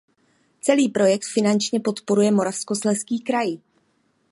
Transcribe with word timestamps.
Celý 0.61 0.89
projekt 0.89 1.25
finančně 1.25 1.79
podporuje 1.79 2.31
Moravskoslezský 2.31 3.19
kraj. 3.19 3.47